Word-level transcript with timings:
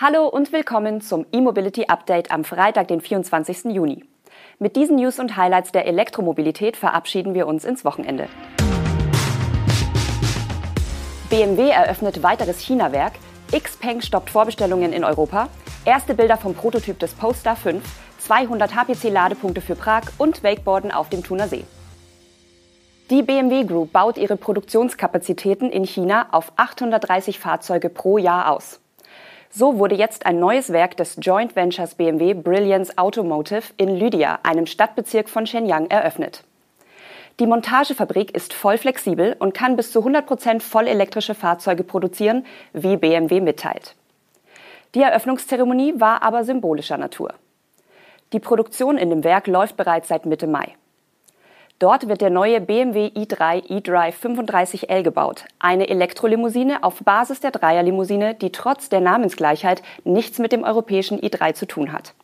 Hallo 0.00 0.28
und 0.28 0.52
willkommen 0.52 1.00
zum 1.00 1.26
E-Mobility 1.32 1.86
Update 1.88 2.30
am 2.30 2.44
Freitag, 2.44 2.86
den 2.86 3.00
24. 3.00 3.64
Juni. 3.64 4.04
Mit 4.60 4.76
diesen 4.76 4.94
News 4.94 5.18
und 5.18 5.36
Highlights 5.36 5.72
der 5.72 5.86
Elektromobilität 5.86 6.76
verabschieden 6.76 7.34
wir 7.34 7.48
uns 7.48 7.64
ins 7.64 7.84
Wochenende. 7.84 8.28
BMW 11.30 11.70
eröffnet 11.70 12.22
weiteres 12.22 12.60
China-Werk, 12.60 13.14
Xpeng 13.50 14.00
stoppt 14.00 14.30
Vorbestellungen 14.30 14.92
in 14.92 15.02
Europa, 15.02 15.48
erste 15.84 16.14
Bilder 16.14 16.36
vom 16.36 16.54
Prototyp 16.54 17.00
des 17.00 17.14
Polestar 17.14 17.56
5, 17.56 17.82
200 18.20 18.76
HPC-Ladepunkte 18.76 19.60
für 19.60 19.74
Prag 19.74 20.02
und 20.16 20.44
Wakeboarden 20.44 20.92
auf 20.92 21.08
dem 21.08 21.24
Thuner 21.24 21.48
See. 21.48 21.64
Die 23.10 23.24
BMW 23.24 23.64
Group 23.64 23.92
baut 23.92 24.16
ihre 24.16 24.36
Produktionskapazitäten 24.36 25.72
in 25.72 25.82
China 25.82 26.28
auf 26.30 26.52
830 26.54 27.40
Fahrzeuge 27.40 27.88
pro 27.88 28.18
Jahr 28.18 28.52
aus. 28.52 28.78
So 29.50 29.78
wurde 29.78 29.94
jetzt 29.94 30.26
ein 30.26 30.38
neues 30.38 30.72
Werk 30.72 30.96
des 30.98 31.16
Joint 31.20 31.56
Ventures 31.56 31.94
BMW 31.94 32.34
Brilliance 32.34 32.96
Automotive 32.98 33.62
in 33.78 33.88
Lydia, 33.96 34.38
einem 34.42 34.66
Stadtbezirk 34.66 35.30
von 35.30 35.46
Shenyang, 35.46 35.86
eröffnet. 35.86 36.44
Die 37.40 37.46
Montagefabrik 37.46 38.34
ist 38.34 38.52
voll 38.52 38.76
flexibel 38.76 39.36
und 39.38 39.54
kann 39.54 39.76
bis 39.76 39.90
zu 39.90 40.00
100 40.00 40.26
Prozent 40.26 40.62
vollelektrische 40.62 41.34
Fahrzeuge 41.34 41.82
produzieren, 41.82 42.44
wie 42.74 42.96
BMW 42.96 43.40
mitteilt. 43.40 43.94
Die 44.94 45.02
Eröffnungszeremonie 45.02 45.94
war 45.98 46.22
aber 46.22 46.44
symbolischer 46.44 46.98
Natur. 46.98 47.32
Die 48.34 48.40
Produktion 48.40 48.98
in 48.98 49.08
dem 49.08 49.24
Werk 49.24 49.46
läuft 49.46 49.76
bereits 49.76 50.08
seit 50.08 50.26
Mitte 50.26 50.46
Mai. 50.46 50.74
Dort 51.78 52.08
wird 52.08 52.22
der 52.22 52.30
neue 52.30 52.60
BMW 52.60 53.06
i3 53.06 53.70
eDrive 53.70 54.16
35L 54.24 55.04
gebaut, 55.04 55.44
eine 55.60 55.88
Elektrolimousine 55.88 56.82
auf 56.82 57.04
Basis 57.04 57.38
der 57.38 57.52
Dreierlimousine, 57.52 58.34
die 58.34 58.50
trotz 58.50 58.88
der 58.88 59.00
Namensgleichheit 59.00 59.82
nichts 60.02 60.40
mit 60.40 60.50
dem 60.50 60.64
europäischen 60.64 61.20
i3 61.20 61.54
zu 61.54 61.66
tun 61.66 61.92
hat. 61.92 62.14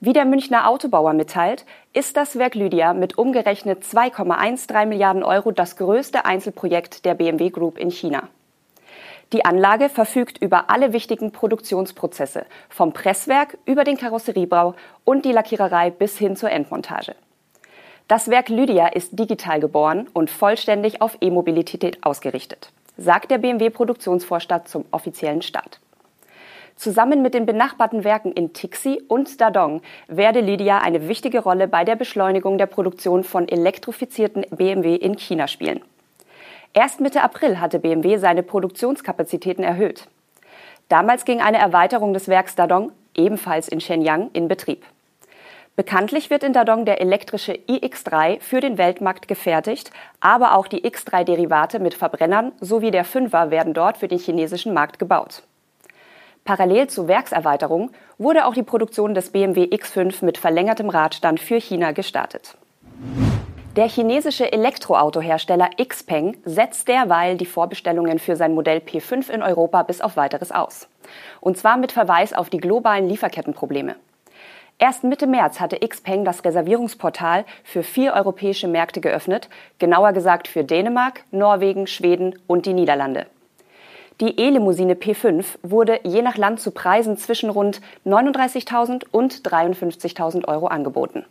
Wie 0.00 0.14
der 0.14 0.24
Münchner 0.24 0.68
Autobauer 0.68 1.12
mitteilt, 1.12 1.66
ist 1.92 2.16
das 2.16 2.38
Werk 2.38 2.54
Lydia 2.54 2.94
mit 2.94 3.18
umgerechnet 3.18 3.82
2,13 3.82 4.86
Milliarden 4.86 5.22
Euro 5.22 5.52
das 5.52 5.76
größte 5.76 6.24
Einzelprojekt 6.24 7.04
der 7.04 7.12
BMW 7.12 7.50
Group 7.50 7.76
in 7.76 7.90
China. 7.90 8.28
Die 9.34 9.44
Anlage 9.44 9.90
verfügt 9.90 10.38
über 10.40 10.70
alle 10.70 10.94
wichtigen 10.94 11.30
Produktionsprozesse, 11.30 12.46
vom 12.70 12.94
Presswerk 12.94 13.58
über 13.66 13.84
den 13.84 13.98
Karosseriebau 13.98 14.74
und 15.04 15.26
die 15.26 15.32
Lackiererei 15.32 15.90
bis 15.90 16.16
hin 16.16 16.36
zur 16.36 16.50
Endmontage. 16.50 17.16
Das 18.08 18.30
Werk 18.30 18.50
Lydia 18.50 18.86
ist 18.86 19.18
digital 19.18 19.58
geboren 19.58 20.06
und 20.12 20.30
vollständig 20.30 21.02
auf 21.02 21.18
E-Mobilität 21.20 22.04
ausgerichtet, 22.04 22.70
sagt 22.96 23.32
der 23.32 23.38
BMW-Produktionsvorstand 23.38 24.68
zum 24.68 24.84
offiziellen 24.92 25.42
Start. 25.42 25.80
Zusammen 26.76 27.20
mit 27.20 27.34
den 27.34 27.46
benachbarten 27.46 28.04
Werken 28.04 28.30
in 28.30 28.52
Tixi 28.52 29.02
und 29.08 29.40
Dadong 29.40 29.82
werde 30.06 30.40
Lydia 30.40 30.78
eine 30.78 31.08
wichtige 31.08 31.40
Rolle 31.40 31.66
bei 31.66 31.82
der 31.82 31.96
Beschleunigung 31.96 32.58
der 32.58 32.66
Produktion 32.66 33.24
von 33.24 33.48
elektrifizierten 33.48 34.46
BMW 34.50 34.94
in 34.94 35.18
China 35.18 35.48
spielen. 35.48 35.80
Erst 36.74 37.00
Mitte 37.00 37.24
April 37.24 37.58
hatte 37.58 37.80
BMW 37.80 38.18
seine 38.18 38.44
Produktionskapazitäten 38.44 39.64
erhöht. 39.64 40.06
Damals 40.88 41.24
ging 41.24 41.40
eine 41.40 41.58
Erweiterung 41.58 42.12
des 42.12 42.28
Werks 42.28 42.54
Dadong, 42.54 42.92
ebenfalls 43.16 43.66
in 43.66 43.80
Shenyang, 43.80 44.30
in 44.32 44.46
Betrieb. 44.46 44.84
Bekanntlich 45.76 46.30
wird 46.30 46.42
in 46.42 46.54
Dadong 46.54 46.86
der 46.86 47.02
elektrische 47.02 47.52
iX3 47.52 48.40
für 48.40 48.60
den 48.60 48.78
Weltmarkt 48.78 49.28
gefertigt, 49.28 49.90
aber 50.20 50.54
auch 50.54 50.68
die 50.68 50.82
X3-Derivate 50.82 51.80
mit 51.80 51.92
Verbrennern 51.92 52.52
sowie 52.62 52.90
der 52.90 53.04
5er 53.04 53.50
werden 53.50 53.74
dort 53.74 53.98
für 53.98 54.08
den 54.08 54.18
chinesischen 54.18 54.72
Markt 54.72 54.98
gebaut. 54.98 55.42
Parallel 56.46 56.86
zur 56.86 57.08
Werkserweiterung 57.08 57.90
wurde 58.16 58.46
auch 58.46 58.54
die 58.54 58.62
Produktion 58.62 59.14
des 59.14 59.30
BMW 59.32 59.64
X5 59.64 60.24
mit 60.24 60.38
verlängertem 60.38 60.88
Radstand 60.88 61.40
für 61.40 61.60
China 61.60 61.92
gestartet. 61.92 62.56
Der 63.76 63.88
chinesische 63.90 64.50
Elektroautohersteller 64.50 65.68
Xpeng 65.76 66.38
setzt 66.46 66.88
derweil 66.88 67.36
die 67.36 67.44
Vorbestellungen 67.44 68.18
für 68.18 68.34
sein 68.34 68.54
Modell 68.54 68.78
P5 68.78 69.28
in 69.28 69.42
Europa 69.42 69.82
bis 69.82 70.00
auf 70.00 70.16
weiteres 70.16 70.52
aus. 70.52 70.88
Und 71.42 71.58
zwar 71.58 71.76
mit 71.76 71.92
Verweis 71.92 72.32
auf 72.32 72.48
die 72.48 72.56
globalen 72.56 73.06
Lieferkettenprobleme. 73.06 73.96
Erst 74.78 75.04
Mitte 75.04 75.26
März 75.26 75.58
hatte 75.58 75.78
Xpeng 75.78 76.26
das 76.26 76.44
Reservierungsportal 76.44 77.46
für 77.64 77.82
vier 77.82 78.12
europäische 78.12 78.68
Märkte 78.68 79.00
geöffnet, 79.00 79.48
genauer 79.78 80.12
gesagt 80.12 80.48
für 80.48 80.64
Dänemark, 80.64 81.24
Norwegen, 81.30 81.86
Schweden 81.86 82.38
und 82.46 82.66
die 82.66 82.74
Niederlande. 82.74 83.26
Die 84.20 84.38
E-Limousine 84.38 84.94
P5 84.94 85.46
wurde 85.62 86.00
je 86.02 86.20
nach 86.20 86.36
Land 86.36 86.60
zu 86.60 86.72
Preisen 86.72 87.16
zwischen 87.16 87.48
rund 87.48 87.80
39.000 88.04 89.04
und 89.10 89.42
53.000 89.48 90.46
Euro 90.46 90.66
angeboten. 90.66 91.24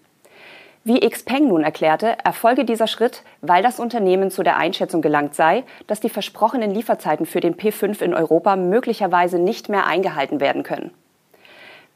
Wie 0.83 0.99
Xpeng 0.99 1.47
nun 1.47 1.63
erklärte, 1.63 2.17
erfolge 2.23 2.65
dieser 2.65 2.87
Schritt, 2.87 3.23
weil 3.41 3.61
das 3.61 3.79
Unternehmen 3.79 4.31
zu 4.31 4.41
der 4.41 4.57
Einschätzung 4.57 5.03
gelangt 5.03 5.35
sei, 5.35 5.63
dass 5.85 5.99
die 5.99 6.09
versprochenen 6.09 6.71
Lieferzeiten 6.71 7.27
für 7.27 7.41
den 7.41 7.55
P5 7.55 8.01
in 8.01 8.13
Europa 8.15 8.55
möglicherweise 8.55 9.37
nicht 9.37 9.69
mehr 9.69 9.85
eingehalten 9.85 10.39
werden 10.39 10.63
können. 10.63 10.91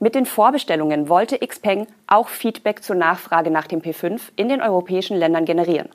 Mit 0.01 0.15
den 0.15 0.25
Vorbestellungen 0.25 1.09
wollte 1.09 1.37
Xpeng 1.45 1.85
auch 2.07 2.29
Feedback 2.29 2.83
zur 2.83 2.95
Nachfrage 2.95 3.51
nach 3.51 3.67
dem 3.67 3.81
P5 3.81 4.21
in 4.37 4.47
den 4.47 4.61
europäischen 4.61 5.17
Ländern 5.17 5.43
generieren. 5.43 5.89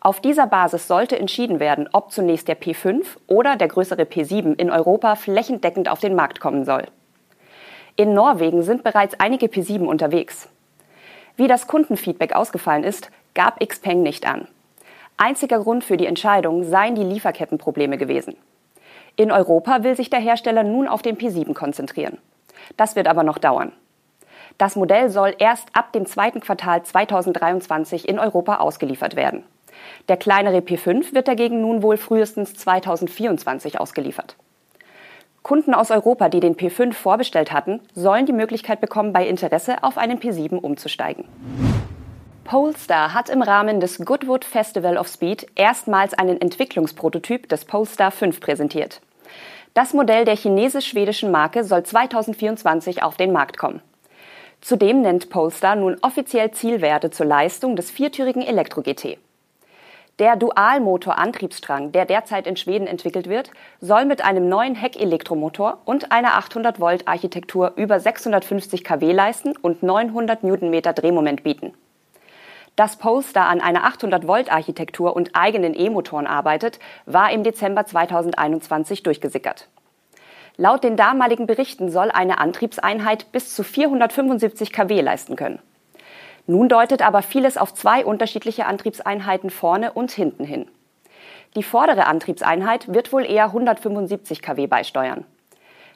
Auf 0.00 0.20
dieser 0.20 0.46
Basis 0.46 0.86
sollte 0.86 1.18
entschieden 1.18 1.58
werden, 1.58 1.88
ob 1.90 2.12
zunächst 2.12 2.48
der 2.48 2.60
P5 2.60 3.06
oder 3.26 3.56
der 3.56 3.68
größere 3.68 4.02
P7 4.02 4.58
in 4.58 4.70
Europa 4.70 5.16
flächendeckend 5.16 5.88
auf 5.88 6.00
den 6.00 6.14
Markt 6.14 6.40
kommen 6.40 6.66
soll. 6.66 6.84
In 7.96 8.12
Norwegen 8.12 8.62
sind 8.62 8.84
bereits 8.84 9.18
einige 9.18 9.46
P7 9.46 9.86
unterwegs. 9.86 10.50
Wie 11.36 11.48
das 11.48 11.66
Kundenfeedback 11.66 12.36
ausgefallen 12.36 12.84
ist, 12.84 13.10
gab 13.32 13.66
Xpeng 13.66 14.02
nicht 14.02 14.28
an. 14.28 14.46
Einziger 15.16 15.60
Grund 15.60 15.82
für 15.82 15.96
die 15.96 16.06
Entscheidung 16.06 16.64
seien 16.64 16.94
die 16.94 17.04
Lieferkettenprobleme 17.04 17.96
gewesen. 17.96 18.36
In 19.16 19.32
Europa 19.32 19.82
will 19.82 19.96
sich 19.96 20.10
der 20.10 20.20
Hersteller 20.20 20.64
nun 20.64 20.88
auf 20.88 21.00
den 21.00 21.16
P7 21.16 21.54
konzentrieren. 21.54 22.18
Das 22.76 22.96
wird 22.96 23.08
aber 23.08 23.22
noch 23.22 23.38
dauern. 23.38 23.72
Das 24.58 24.76
Modell 24.76 25.10
soll 25.10 25.34
erst 25.38 25.68
ab 25.72 25.92
dem 25.92 26.06
zweiten 26.06 26.40
Quartal 26.40 26.82
2023 26.82 28.08
in 28.08 28.18
Europa 28.18 28.56
ausgeliefert 28.56 29.16
werden. 29.16 29.44
Der 30.08 30.16
kleinere 30.16 30.58
P5 30.58 31.14
wird 31.14 31.28
dagegen 31.28 31.60
nun 31.60 31.82
wohl 31.82 31.96
frühestens 31.96 32.54
2024 32.54 33.80
ausgeliefert. 33.80 34.36
Kunden 35.42 35.74
aus 35.74 35.90
Europa, 35.90 36.30
die 36.30 36.40
den 36.40 36.56
P5 36.56 36.94
vorbestellt 36.94 37.52
hatten, 37.52 37.80
sollen 37.94 38.24
die 38.24 38.32
Möglichkeit 38.32 38.80
bekommen, 38.80 39.12
bei 39.12 39.26
Interesse 39.28 39.82
auf 39.82 39.98
einen 39.98 40.18
P7 40.18 40.56
umzusteigen. 40.56 41.26
Polestar 42.44 43.12
hat 43.12 43.28
im 43.28 43.42
Rahmen 43.42 43.80
des 43.80 43.98
Goodwood 43.98 44.44
Festival 44.44 44.96
of 44.96 45.08
Speed 45.08 45.46
erstmals 45.54 46.14
einen 46.14 46.40
Entwicklungsprototyp 46.40 47.48
des 47.48 47.64
Polestar 47.64 48.10
5 48.10 48.40
präsentiert. 48.40 49.00
Das 49.74 49.92
Modell 49.92 50.24
der 50.24 50.36
chinesisch-schwedischen 50.36 51.32
Marke 51.32 51.64
soll 51.64 51.82
2024 51.82 53.02
auf 53.02 53.16
den 53.16 53.32
Markt 53.32 53.58
kommen. 53.58 53.82
Zudem 54.60 55.02
nennt 55.02 55.30
Polestar 55.30 55.74
nun 55.74 55.96
offiziell 56.00 56.52
Zielwerte 56.52 57.10
zur 57.10 57.26
Leistung 57.26 57.74
des 57.74 57.90
viertürigen 57.90 58.42
Elektro-GT. 58.42 59.18
Der 60.20 60.36
Dualmotor-Antriebsstrang, 60.36 61.90
der 61.90 62.04
derzeit 62.04 62.46
in 62.46 62.56
Schweden 62.56 62.86
entwickelt 62.86 63.28
wird, 63.28 63.50
soll 63.80 64.04
mit 64.04 64.24
einem 64.24 64.48
neuen 64.48 64.76
Heckelektromotor 64.76 65.78
und 65.84 66.12
einer 66.12 66.38
800-Volt-Architektur 66.38 67.72
über 67.74 67.98
650 67.98 68.84
kW 68.84 69.10
leisten 69.10 69.56
und 69.60 69.82
900 69.82 70.44
Newtonmeter 70.44 70.92
Drehmoment 70.92 71.42
bieten. 71.42 71.72
Dass 72.76 72.96
Polestar 72.96 73.48
an 73.48 73.60
einer 73.60 73.86
800-Volt-Architektur 73.88 75.14
und 75.14 75.36
eigenen 75.36 75.78
E-Motoren 75.78 76.26
arbeitet, 76.26 76.80
war 77.06 77.30
im 77.30 77.44
Dezember 77.44 77.86
2021 77.86 79.04
durchgesickert. 79.04 79.68
Laut 80.56 80.82
den 80.82 80.96
damaligen 80.96 81.46
Berichten 81.46 81.90
soll 81.90 82.10
eine 82.10 82.38
Antriebseinheit 82.38 83.30
bis 83.32 83.54
zu 83.54 83.62
475 83.62 84.72
kW 84.72 85.00
leisten 85.00 85.36
können. 85.36 85.60
Nun 86.46 86.68
deutet 86.68 87.00
aber 87.02 87.22
vieles 87.22 87.56
auf 87.56 87.74
zwei 87.74 88.04
unterschiedliche 88.04 88.66
Antriebseinheiten 88.66 89.50
vorne 89.50 89.92
und 89.92 90.10
hinten 90.10 90.44
hin. 90.44 90.66
Die 91.56 91.62
vordere 91.62 92.06
Antriebseinheit 92.06 92.92
wird 92.92 93.12
wohl 93.12 93.24
eher 93.24 93.46
175 93.46 94.42
kW 94.42 94.66
beisteuern. 94.66 95.24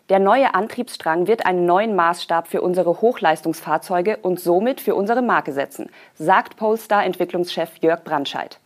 Der 0.09 0.19
neue 0.19 0.55
Antriebsstrang 0.55 1.27
wird 1.27 1.45
einen 1.45 1.67
neuen 1.67 1.95
Maßstab 1.95 2.49
für 2.49 2.63
unsere 2.63 3.03
Hochleistungsfahrzeuge 3.03 4.17
und 4.23 4.41
somit 4.41 4.81
für 4.81 4.95
unsere 4.95 5.21
Marke 5.21 5.53
setzen, 5.53 5.91
sagt 6.15 6.57
Polestar-Entwicklungschef 6.57 7.77
Jörg 7.83 8.05
Brandscheid. 8.05 8.59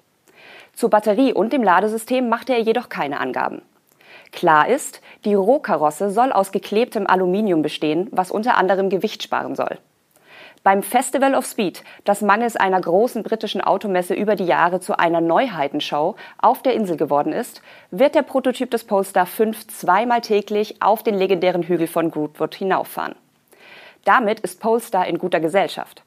Zur 0.72 0.90
Batterie 0.90 1.32
und 1.32 1.52
dem 1.52 1.64
Ladesystem 1.64 2.28
machte 2.28 2.52
er 2.52 2.60
jedoch 2.60 2.88
keine 2.88 3.18
Angaben. 3.18 3.62
Klar 4.30 4.68
ist, 4.68 5.00
die 5.24 5.34
Rohkarosse 5.34 6.10
soll 6.10 6.30
aus 6.30 6.52
geklebtem 6.52 7.08
Aluminium 7.08 7.62
bestehen, 7.62 8.08
was 8.12 8.30
unter 8.30 8.56
anderem 8.56 8.88
Gewicht 8.88 9.22
sparen 9.24 9.56
soll. 9.56 9.78
Beim 10.64 10.84
Festival 10.84 11.34
of 11.34 11.44
Speed, 11.44 11.82
das 12.04 12.20
mangels 12.20 12.54
einer 12.54 12.80
großen 12.80 13.24
britischen 13.24 13.60
Automesse 13.60 14.14
über 14.14 14.36
die 14.36 14.46
Jahre 14.46 14.78
zu 14.78 14.96
einer 14.96 15.20
Neuheitenshow 15.20 16.14
auf 16.38 16.62
der 16.62 16.74
Insel 16.74 16.96
geworden 16.96 17.32
ist, 17.32 17.62
wird 17.90 18.14
der 18.14 18.22
Prototyp 18.22 18.70
des 18.70 18.84
Polestar 18.84 19.26
5 19.26 19.66
zweimal 19.66 20.20
täglich 20.20 20.80
auf 20.80 21.02
den 21.02 21.16
legendären 21.16 21.64
Hügel 21.64 21.88
von 21.88 22.12
Goodwood 22.12 22.54
hinauffahren. 22.54 23.16
Damit 24.04 24.38
ist 24.38 24.60
Polestar 24.60 25.08
in 25.08 25.18
guter 25.18 25.40
Gesellschaft. 25.40 26.04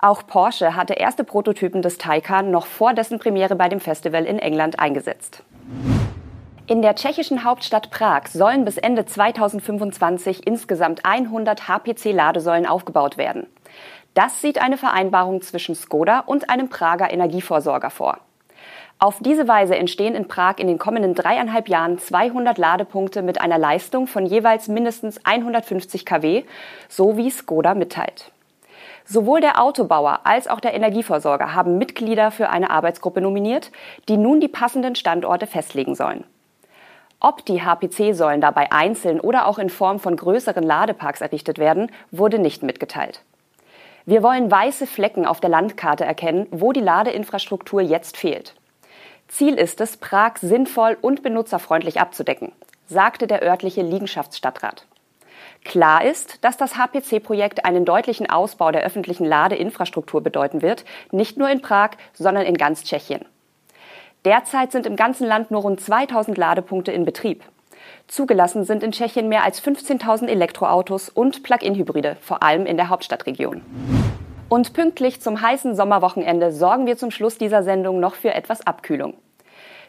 Auch 0.00 0.26
Porsche 0.26 0.74
hatte 0.74 0.94
erste 0.94 1.22
Prototypen 1.22 1.80
des 1.80 1.96
Taycan 1.96 2.50
noch 2.50 2.66
vor 2.66 2.94
dessen 2.94 3.20
Premiere 3.20 3.54
bei 3.54 3.68
dem 3.68 3.78
Festival 3.78 4.24
in 4.24 4.40
England 4.40 4.80
eingesetzt. 4.80 5.44
In 6.66 6.82
der 6.82 6.96
tschechischen 6.96 7.44
Hauptstadt 7.44 7.90
Prag 7.90 8.26
sollen 8.26 8.64
bis 8.64 8.78
Ende 8.78 9.06
2025 9.06 10.44
insgesamt 10.44 11.04
100 11.04 11.68
HPC-Ladesäulen 11.68 12.66
aufgebaut 12.66 13.16
werden. 13.16 13.46
Das 14.14 14.42
sieht 14.42 14.60
eine 14.60 14.76
Vereinbarung 14.76 15.40
zwischen 15.40 15.74
Skoda 15.74 16.20
und 16.20 16.50
einem 16.50 16.68
Prager 16.68 17.10
Energieversorger 17.10 17.90
vor. 17.90 18.18
Auf 18.98 19.18
diese 19.20 19.48
Weise 19.48 19.74
entstehen 19.74 20.14
in 20.14 20.28
Prag 20.28 20.58
in 20.58 20.68
den 20.68 20.78
kommenden 20.78 21.14
dreieinhalb 21.14 21.68
Jahren 21.68 21.98
200 21.98 22.56
Ladepunkte 22.56 23.22
mit 23.22 23.40
einer 23.40 23.58
Leistung 23.58 24.06
von 24.06 24.26
jeweils 24.26 24.68
mindestens 24.68 25.24
150 25.24 26.06
kW, 26.06 26.44
so 26.88 27.16
wie 27.16 27.30
Skoda 27.30 27.74
mitteilt. 27.74 28.30
Sowohl 29.04 29.40
der 29.40 29.60
Autobauer 29.60 30.20
als 30.24 30.46
auch 30.46 30.60
der 30.60 30.74
Energieversorger 30.74 31.54
haben 31.54 31.78
Mitglieder 31.78 32.30
für 32.30 32.50
eine 32.50 32.70
Arbeitsgruppe 32.70 33.20
nominiert, 33.20 33.72
die 34.08 34.16
nun 34.16 34.40
die 34.40 34.46
passenden 34.46 34.94
Standorte 34.94 35.48
festlegen 35.48 35.96
sollen. 35.96 36.24
Ob 37.18 37.44
die 37.44 37.62
HPC-Säulen 37.62 38.40
dabei 38.40 38.70
einzeln 38.70 39.20
oder 39.20 39.46
auch 39.46 39.58
in 39.58 39.70
Form 39.70 39.98
von 39.98 40.16
größeren 40.16 40.62
Ladeparks 40.62 41.22
errichtet 41.22 41.58
werden, 41.58 41.90
wurde 42.10 42.38
nicht 42.38 42.62
mitgeteilt. 42.62 43.22
Wir 44.04 44.22
wollen 44.22 44.50
weiße 44.50 44.86
Flecken 44.86 45.26
auf 45.26 45.40
der 45.40 45.50
Landkarte 45.50 46.04
erkennen, 46.04 46.48
wo 46.50 46.72
die 46.72 46.80
Ladeinfrastruktur 46.80 47.80
jetzt 47.80 48.16
fehlt. 48.16 48.54
Ziel 49.28 49.54
ist 49.54 49.80
es, 49.80 49.96
Prag 49.96 50.38
sinnvoll 50.40 50.96
und 51.00 51.22
benutzerfreundlich 51.22 52.00
abzudecken, 52.00 52.52
sagte 52.86 53.26
der 53.26 53.42
örtliche 53.42 53.82
Liegenschaftsstadtrat. 53.82 54.86
Klar 55.64 56.04
ist, 56.04 56.44
dass 56.44 56.56
das 56.56 56.76
HPC-Projekt 56.76 57.64
einen 57.64 57.84
deutlichen 57.84 58.28
Ausbau 58.28 58.72
der 58.72 58.82
öffentlichen 58.82 59.24
Ladeinfrastruktur 59.24 60.20
bedeuten 60.20 60.60
wird, 60.60 60.84
nicht 61.12 61.36
nur 61.36 61.48
in 61.48 61.62
Prag, 61.62 61.90
sondern 62.12 62.44
in 62.44 62.56
ganz 62.56 62.82
Tschechien. 62.82 63.24
Derzeit 64.24 64.72
sind 64.72 64.86
im 64.86 64.96
ganzen 64.96 65.26
Land 65.26 65.50
nur 65.52 65.62
rund 65.62 65.80
2000 65.80 66.36
Ladepunkte 66.36 66.90
in 66.90 67.04
Betrieb. 67.04 67.44
Zugelassen 68.08 68.64
sind 68.64 68.82
in 68.82 68.92
Tschechien 68.92 69.28
mehr 69.28 69.44
als 69.44 69.62
15.000 69.62 70.26
Elektroautos 70.26 71.08
und 71.08 71.42
Plug-in-Hybride, 71.42 72.16
vor 72.20 72.42
allem 72.42 72.66
in 72.66 72.76
der 72.76 72.88
Hauptstadtregion. 72.88 73.62
Und 74.48 74.74
pünktlich 74.74 75.20
zum 75.20 75.40
heißen 75.40 75.74
Sommerwochenende 75.74 76.52
sorgen 76.52 76.86
wir 76.86 76.98
zum 76.98 77.10
Schluss 77.10 77.38
dieser 77.38 77.62
Sendung 77.62 78.00
noch 78.00 78.14
für 78.14 78.34
etwas 78.34 78.66
Abkühlung. 78.66 79.14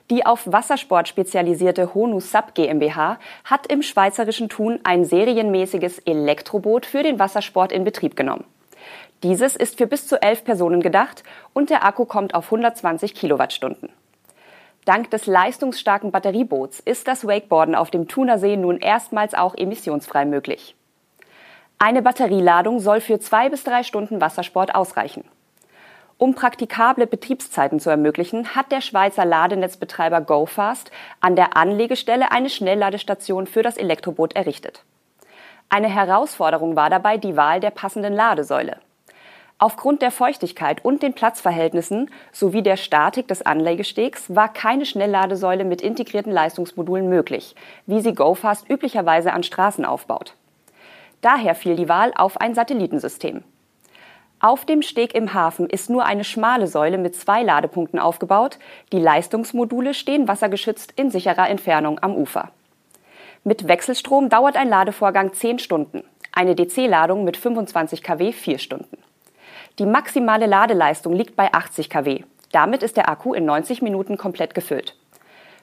Die 0.10 0.26
auf 0.26 0.42
Wassersport 0.46 1.08
spezialisierte 1.08 1.94
Honu 1.94 2.20
Sub 2.20 2.54
GmbH 2.56 3.20
hat 3.46 3.68
im 3.68 3.82
schweizerischen 3.82 4.50
Thun 4.50 4.80
ein 4.84 5.06
serienmäßiges 5.06 6.00
Elektroboot 6.00 6.86
für 6.86 7.04
den 7.04 7.20
Wassersport 7.20 7.72
in 7.72 7.84
Betrieb 7.84 8.16
genommen. 8.16 8.44
Dieses 9.24 9.56
ist 9.56 9.78
für 9.78 9.88
bis 9.88 10.08
zu 10.08 10.22
elf 10.22 10.44
Personen 10.44 10.82
gedacht 10.82 11.24
und 11.54 11.70
der 11.70 11.86
Akku 11.86 12.04
kommt 12.04 12.36
auf 12.36 12.46
120 12.46 13.16
Kilowattstunden. 13.16 13.90
Dank 14.86 15.10
des 15.12 15.28
leistungsstarken 15.28 16.12
Batterieboots 16.12 16.80
ist 16.82 17.08
das 17.08 17.26
Wakeboarden 17.26 17.76
auf 17.76 17.90
dem 17.90 18.08
Thunersee 18.08 18.58
nun 18.58 18.80
erstmals 18.80 19.34
auch 19.34 19.56
emissionsfrei 19.56 20.26
möglich. 20.26 20.76
Eine 21.80 22.02
Batterieladung 22.02 22.80
soll 22.80 23.02
für 23.02 23.20
zwei 23.20 23.50
bis 23.50 23.64
drei 23.64 23.84
Stunden 23.84 24.22
Wassersport 24.22 24.76
ausreichen. 24.76 25.24
Um 26.18 26.36
praktikable 26.36 27.08
Betriebszeiten 27.08 27.80
zu 27.80 27.90
ermöglichen, 27.90 28.56
hat 28.56 28.72
der 28.72 28.82
Schweizer 28.82 29.26
Ladenetzbetreiber 29.26 30.22
GoFast 30.22 30.92
an 31.20 31.36
der 31.36 31.58
Anlegestelle 31.58 32.32
eine 32.32 32.50
Schnellladestation 32.50 33.48
für 33.48 33.64
das 33.64 33.78
Elektroboot 33.78 34.34
errichtet. 34.36 34.84
Eine 35.70 35.90
Herausforderung 35.90 36.76
war 36.76 36.90
dabei 36.90 37.18
die 37.18 37.36
Wahl 37.36 37.60
der 37.60 37.72
passenden 37.72 38.14
Ladesäule. 38.14 38.78
Aufgrund 39.64 40.02
der 40.02 40.12
Feuchtigkeit 40.12 40.84
und 40.84 41.04
den 41.04 41.14
Platzverhältnissen 41.14 42.12
sowie 42.34 42.64
der 42.64 42.76
Statik 42.76 43.30
des 43.30 43.46
Anlegestegs 43.46 44.26
war 44.36 44.52
keine 44.52 44.86
Schnellladesäule 44.86 45.64
mit 45.64 45.82
integrierten 45.82 46.34
Leistungsmodulen 46.34 47.08
möglich, 47.08 47.56
wie 47.86 48.02
sie 48.02 48.14
GoFast 48.14 48.70
üblicherweise 48.70 49.32
an 49.32 49.42
Straßen 49.42 49.86
aufbaut. 49.86 50.34
Daher 51.22 51.56
fiel 51.56 51.78
die 51.78 51.88
Wahl 51.88 52.12
auf 52.14 52.42
ein 52.42 52.56
Satellitensystem. 52.56 53.42
Auf 54.42 54.66
dem 54.66 54.82
Steg 54.82 55.16
im 55.16 55.34
Hafen 55.34 55.70
ist 55.70 55.90
nur 55.90 56.04
eine 56.04 56.26
schmale 56.26 56.68
Säule 56.68 56.98
mit 56.98 57.16
zwei 57.16 57.42
Ladepunkten 57.42 58.00
aufgebaut. 58.00 58.60
Die 58.92 59.00
Leistungsmodule 59.00 59.94
stehen 59.94 60.28
wassergeschützt 60.28 60.92
in 60.98 61.10
sicherer 61.10 61.50
Entfernung 61.50 62.00
am 62.04 62.18
Ufer. 62.18 62.50
Mit 63.46 63.70
Wechselstrom 63.70 64.28
dauert 64.28 64.58
ein 64.58 64.68
Ladevorgang 64.68 65.32
10 65.32 65.60
Stunden, 65.60 66.04
eine 66.34 66.54
DC-Ladung 66.54 67.24
mit 67.24 67.38
25 67.38 68.04
kW 68.04 68.34
4 68.34 68.58
Stunden. 68.58 68.98
Die 69.80 69.88
maximale 69.88 70.46
Ladeleistung 70.46 71.14
liegt 71.14 71.36
bei 71.36 71.52
80 71.52 71.90
kW. 71.90 72.24
Damit 72.52 72.84
ist 72.84 72.96
der 72.96 73.10
Akku 73.10 73.34
in 73.34 73.46
90 73.46 73.82
Minuten 73.82 74.18
komplett 74.18 74.54
gefüllt. 74.54 74.96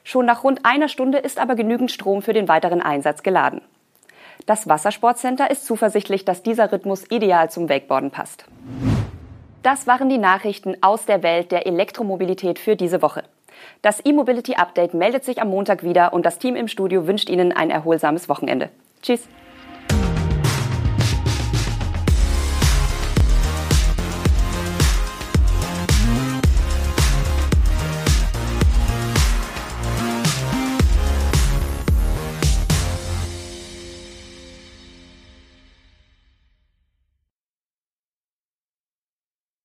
Schon 0.03 0.25
nach 0.25 0.43
rund 0.43 0.65
einer 0.65 0.89
Stunde 0.89 1.17
ist 1.19 1.39
aber 1.39 1.55
genügend 1.55 1.91
Strom 1.91 2.21
für 2.21 2.33
den 2.33 2.49
weiteren 2.49 2.81
Einsatz 2.81 3.23
geladen. 3.23 3.61
Das 4.45 4.67
Wassersportcenter 4.67 5.49
ist 5.49 5.65
zuversichtlich, 5.65 6.25
dass 6.25 6.43
dieser 6.43 6.73
Rhythmus 6.73 7.09
ideal 7.09 7.49
zum 7.49 7.69
Wakeboarden 7.69 8.11
passt. 8.11 8.43
Das 9.63 9.87
waren 9.87 10.09
die 10.09 10.17
Nachrichten 10.17 10.75
aus 10.81 11.05
der 11.05 11.23
Welt 11.23 11.53
der 11.53 11.65
Elektromobilität 11.65 12.59
für 12.59 12.75
diese 12.75 13.01
Woche. 13.01 13.23
Das 13.81 14.03
E-Mobility 14.03 14.55
Update 14.55 14.93
meldet 14.93 15.23
sich 15.23 15.41
am 15.41 15.49
Montag 15.49 15.83
wieder 15.83 16.11
und 16.11 16.25
das 16.25 16.39
Team 16.39 16.57
im 16.57 16.67
Studio 16.67 17.07
wünscht 17.07 17.29
Ihnen 17.29 17.53
ein 17.53 17.69
erholsames 17.69 18.27
Wochenende. 18.27 18.69
Tschüss! 19.01 19.29